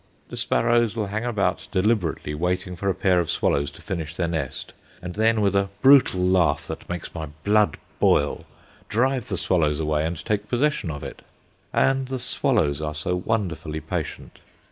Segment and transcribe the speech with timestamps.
[0.29, 4.27] The sparrows will hang about deliberately waiting for a pair of swallows to finish their
[4.27, 8.45] nest, and then, with a brutal laugh that makes my blood boil,
[8.89, 11.21] drive the swallows away and take possession of it.
[11.71, 14.39] And the swallows are so wonderfully patient.